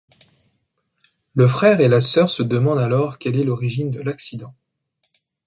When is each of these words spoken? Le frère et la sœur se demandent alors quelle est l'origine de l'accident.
Le 1.35 1.47
frère 1.47 1.79
et 1.79 1.87
la 1.87 2.01
sœur 2.01 2.31
se 2.31 2.41
demandent 2.41 2.79
alors 2.79 3.19
quelle 3.19 3.37
est 3.39 3.43
l'origine 3.43 3.91
de 3.91 4.01
l'accident. 4.01 4.55